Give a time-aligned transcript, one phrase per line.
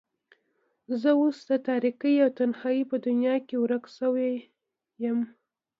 [1.01, 4.31] زه اوس د تاريکۍ او تنهايۍ په دنيا کې ورکه شوې
[5.03, 5.19] يم.